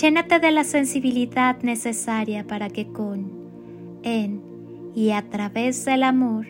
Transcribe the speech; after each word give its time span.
Llénate 0.00 0.38
de 0.38 0.50
la 0.50 0.64
sensibilidad 0.64 1.62
necesaria 1.62 2.46
para 2.46 2.68
que 2.68 2.86
con, 2.86 3.30
en 4.02 4.42
y 4.94 5.10
a 5.10 5.28
través 5.28 5.84
del 5.84 6.02
amor 6.02 6.46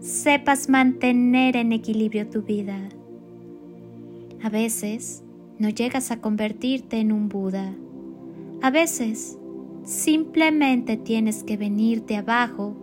sepas 0.00 0.68
mantener 0.68 1.56
en 1.56 1.72
equilibrio 1.72 2.28
tu 2.28 2.42
vida. 2.42 2.78
A 4.42 4.48
veces 4.48 5.22
no 5.58 5.68
llegas 5.68 6.10
a 6.10 6.20
convertirte 6.20 6.98
en 6.98 7.12
un 7.12 7.28
Buda. 7.28 7.74
A 8.62 8.70
veces 8.70 9.38
Simplemente 9.84 10.96
tienes 10.96 11.42
que 11.42 11.56
venirte 11.56 12.16
abajo 12.16 12.76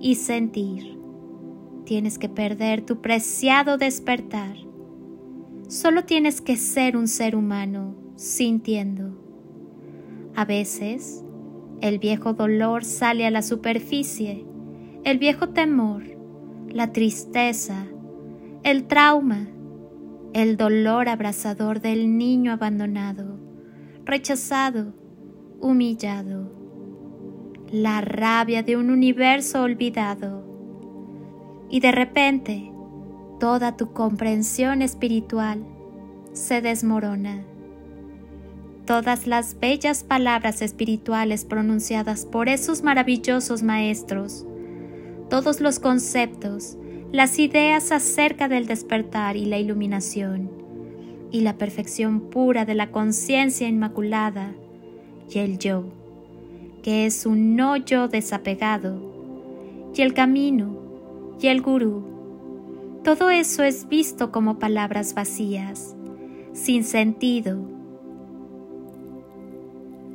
y 0.00 0.16
sentir. 0.16 0.98
Tienes 1.84 2.18
que 2.18 2.28
perder 2.28 2.82
tu 2.82 3.00
preciado 3.00 3.78
despertar. 3.78 4.56
Solo 5.68 6.04
tienes 6.04 6.40
que 6.40 6.56
ser 6.56 6.96
un 6.96 7.08
ser 7.08 7.36
humano 7.36 7.94
sintiendo. 8.16 9.23
A 10.36 10.44
veces, 10.44 11.24
el 11.80 11.98
viejo 11.98 12.32
dolor 12.32 12.84
sale 12.84 13.26
a 13.26 13.30
la 13.30 13.42
superficie, 13.42 14.44
el 15.04 15.18
viejo 15.18 15.50
temor, 15.50 16.02
la 16.68 16.92
tristeza, 16.92 17.86
el 18.64 18.86
trauma, 18.86 19.46
el 20.32 20.56
dolor 20.56 21.08
abrasador 21.08 21.80
del 21.80 22.18
niño 22.18 22.52
abandonado, 22.52 23.38
rechazado, 24.04 24.92
humillado, 25.60 26.50
la 27.70 28.00
rabia 28.00 28.64
de 28.64 28.76
un 28.76 28.90
universo 28.90 29.62
olvidado. 29.62 30.44
Y 31.70 31.78
de 31.78 31.92
repente, 31.92 32.72
toda 33.38 33.76
tu 33.76 33.92
comprensión 33.92 34.82
espiritual 34.82 35.64
se 36.32 36.60
desmorona. 36.60 37.44
Todas 38.86 39.26
las 39.26 39.58
bellas 39.58 40.04
palabras 40.04 40.60
espirituales 40.60 41.46
pronunciadas 41.46 42.26
por 42.26 42.50
esos 42.50 42.82
maravillosos 42.82 43.62
maestros, 43.62 44.44
todos 45.30 45.62
los 45.62 45.78
conceptos, 45.78 46.76
las 47.10 47.38
ideas 47.38 47.92
acerca 47.92 48.46
del 48.46 48.66
despertar 48.66 49.38
y 49.38 49.46
la 49.46 49.56
iluminación, 49.56 50.50
y 51.30 51.40
la 51.40 51.56
perfección 51.56 52.28
pura 52.28 52.66
de 52.66 52.74
la 52.74 52.90
conciencia 52.90 53.68
inmaculada, 53.68 54.52
y 55.30 55.38
el 55.38 55.58
yo, 55.58 55.84
que 56.82 57.06
es 57.06 57.24
un 57.24 57.56
no 57.56 57.78
yo 57.78 58.08
desapegado, 58.08 59.00
y 59.96 60.02
el 60.02 60.12
camino, 60.12 60.76
y 61.40 61.46
el 61.46 61.62
gurú. 61.62 62.04
Todo 63.02 63.30
eso 63.30 63.62
es 63.62 63.88
visto 63.88 64.30
como 64.30 64.58
palabras 64.58 65.14
vacías, 65.14 65.96
sin 66.52 66.84
sentido, 66.84 67.73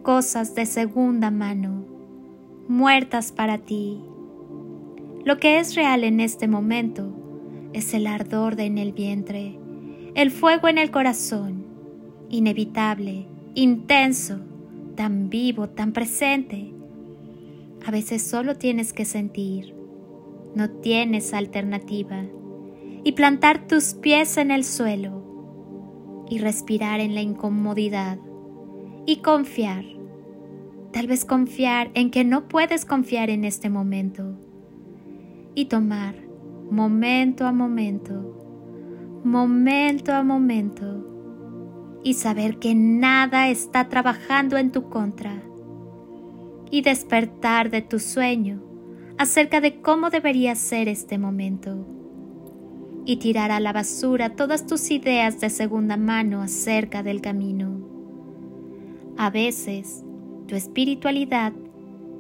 cosas 0.02 0.56
de 0.56 0.66
segunda 0.66 1.32
mano, 1.32 1.86
muertas 2.68 3.32
para 3.32 3.58
ti. 3.58 4.00
Lo 5.26 5.38
que 5.38 5.60
es 5.60 5.76
real 5.76 6.04
en 6.04 6.20
este 6.20 6.48
momento 6.48 7.12
es 7.74 7.94
el 7.94 8.08
ardor 8.08 8.60
en 8.60 8.78
el 8.78 8.94
vientre, 8.94 9.58
el 10.16 10.32
fuego 10.32 10.68
en 10.68 10.78
el 10.78 10.92
corazón, 10.92 11.66
inevitable, 12.30 13.28
intenso, 13.54 14.40
tan 14.96 15.30
vivo, 15.30 15.70
tan 15.70 15.94
presente. 15.94 16.74
A 17.86 17.92
veces 17.92 18.22
solo 18.22 18.56
tienes 18.56 18.94
que 18.94 19.06
sentir, 19.06 19.76
no 20.56 20.70
tienes 20.70 21.34
alternativa, 21.34 22.24
y 23.04 23.14
plantar 23.14 23.68
tus 23.68 23.94
pies 23.94 24.38
en 24.38 24.52
el 24.52 24.64
suelo, 24.64 25.24
y 26.30 26.40
respirar 26.40 27.00
en 27.00 27.16
la 27.16 27.22
incomodidad, 27.22 28.20
y 29.10 29.24
confiar, 29.24 29.86
tal 30.94 31.08
vez 31.08 31.26
confiar 31.26 31.90
en 31.96 32.12
que 32.12 32.24
no 32.24 32.48
puedes 32.48 32.86
confiar 32.86 33.32
en 33.32 33.44
este 33.44 33.68
momento, 33.68 34.38
y 35.56 35.66
tomar 35.66 36.14
momento 36.70 37.48
a 37.48 37.52
momento, 37.52 39.20
momento 39.24 40.14
a 40.14 40.22
momento, 40.22 42.00
y 42.04 42.14
saber 42.14 42.60
que 42.60 42.76
nada 42.76 43.50
está 43.50 43.90
trabajando 43.90 44.58
en 44.58 44.72
tu 44.72 44.90
contra. 44.90 45.42
Y 46.70 46.84
despertar 46.84 47.72
de 47.72 47.82
tu 47.82 47.98
sueño 47.98 48.62
acerca 49.18 49.60
de 49.60 49.82
cómo 49.82 50.12
debería 50.12 50.54
ser 50.54 50.88
este 50.88 51.18
momento. 51.18 51.88
Y 53.06 53.18
tirar 53.18 53.50
a 53.50 53.60
la 53.60 53.74
basura 53.74 54.36
todas 54.36 54.68
tus 54.68 54.92
ideas 54.92 55.40
de 55.40 55.50
segunda 55.50 55.98
mano 55.98 56.44
acerca 56.44 57.02
del 57.02 57.22
camino. 57.22 57.99
A 59.20 59.30
veces, 59.30 60.06
tu 60.48 60.56
espiritualidad 60.56 61.52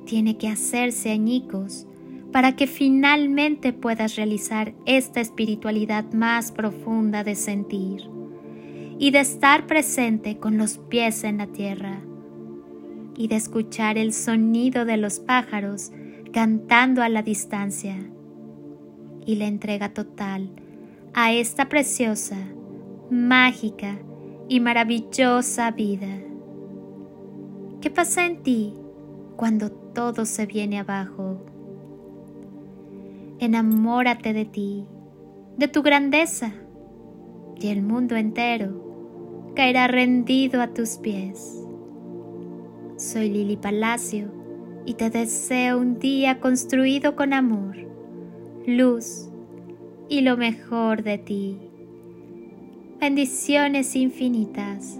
tiene 0.06 0.38
que 0.38 0.50
hacerse 0.50 1.12
añicos 1.12 1.88
para 2.34 2.58
que 2.58 2.68
finalmente 2.68 3.72
puedas 3.72 4.18
realizar 4.18 4.74
esta 4.86 5.22
espiritualidad 5.22 6.12
más 6.12 6.52
profunda 6.52 7.24
de 7.24 7.36
sentir 7.36 8.10
y 9.00 9.12
de 9.12 9.22
estar 9.22 9.66
presente 9.66 10.40
con 10.40 10.58
los 10.58 10.78
pies 10.78 11.24
en 11.24 11.38
la 11.38 11.48
tierra 11.48 12.02
y 13.16 13.30
de 13.30 13.38
escuchar 13.38 13.98
el 13.98 14.12
sonido 14.12 14.84
de 14.84 14.98
los 14.98 15.22
pájaros 15.22 15.94
cantando 16.34 17.02
a 17.02 17.08
la 17.08 17.24
distancia 17.24 17.96
y 19.26 19.36
la 19.36 19.46
entrega 19.46 19.94
total 19.94 20.50
a 21.14 21.32
esta 21.32 21.70
preciosa, 21.70 22.36
mágica 23.10 23.98
y 24.50 24.60
maravillosa 24.60 25.72
vida. 25.72 26.29
¿Qué 27.82 27.90
pasa 27.90 28.26
en 28.26 28.44
ti 28.44 28.74
cuando 29.38 29.72
todo 29.72 30.26
se 30.26 30.46
viene 30.46 30.80
abajo? 30.80 31.38
Enamórate 33.40 34.34
de 34.34 34.44
ti, 34.44 34.86
de 35.56 35.70
tu 35.70 35.82
grandeza 35.82 36.52
y 37.56 37.70
el 37.70 37.82
mundo 37.82 38.18
entero 38.18 39.54
caerá 39.56 39.88
rendido 39.88 40.62
a 40.62 40.74
tus 40.74 40.98
pies. 40.98 41.66
Soy 42.98 43.30
Lili 43.30 43.56
Palacio 43.56 44.30
y 44.86 44.96
te 44.96 45.10
deseo 45.10 45.80
un 45.80 46.00
día 46.00 46.42
construido 46.42 47.16
con 47.16 47.32
amor, 47.32 47.78
luz 48.68 49.30
y 50.10 50.20
lo 50.20 50.36
mejor 50.36 51.04
de 51.04 51.18
ti. 51.18 51.58
Bendiciones 53.00 53.96
infinitas 53.96 55.00